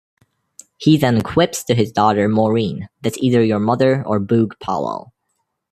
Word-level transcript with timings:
He 0.77 0.97
then 0.97 1.21
quips 1.21 1.63
to 1.65 1.75
his 1.75 1.91
daughter 1.91 2.27
Maureen, 2.27 2.89
that's 3.01 3.19
either 3.19 3.43
your 3.43 3.59
mother 3.59 4.01
or 4.03 4.19
Boog 4.19 4.59
Powell. 4.59 5.13